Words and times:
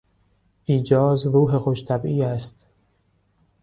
ایجاز 0.65 1.25
روح 1.27 1.57
خوشطبعی 1.59 2.23
است. 2.23 2.55